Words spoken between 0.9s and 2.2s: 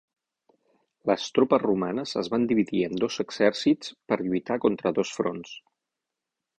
Les tropes romanes